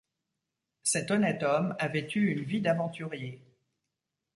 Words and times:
Cet 0.81 1.11
honnête 1.11 1.43
homme 1.43 1.75
avait 1.77 2.09
eu 2.15 2.31
une 2.31 2.43
vie 2.43 2.59
d’aventurier. 2.59 3.39